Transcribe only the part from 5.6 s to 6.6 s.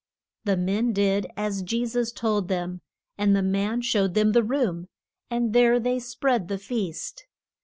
they spread the